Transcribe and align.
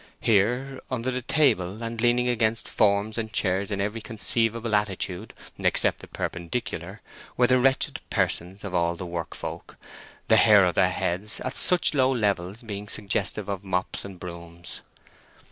Here, 0.19 0.81
under 0.89 1.11
the 1.11 1.21
table, 1.21 1.83
and 1.83 2.01
leaning 2.01 2.27
against 2.27 2.67
forms 2.67 3.19
and 3.19 3.31
chairs 3.31 3.69
in 3.69 3.79
every 3.79 4.01
conceivable 4.01 4.73
attitude 4.73 5.31
except 5.59 5.99
the 5.99 6.07
perpendicular, 6.07 7.01
were 7.37 7.45
the 7.45 7.59
wretched 7.59 8.01
persons 8.09 8.63
of 8.63 8.73
all 8.73 8.95
the 8.95 9.05
work 9.05 9.35
folk, 9.35 9.77
the 10.27 10.37
hair 10.37 10.65
of 10.65 10.73
their 10.73 10.89
heads 10.89 11.39
at 11.41 11.55
such 11.55 11.93
low 11.93 12.11
levels 12.11 12.63
being 12.63 12.87
suggestive 12.87 13.47
of 13.47 13.63
mops 13.63 14.03
and 14.03 14.19
brooms. 14.19 14.81